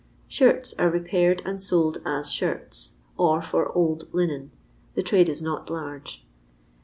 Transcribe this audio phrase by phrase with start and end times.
[0.27, 4.49] Shirts are repaired and sold as shirts, or fw old linen;
[4.95, 6.25] the trade is not large.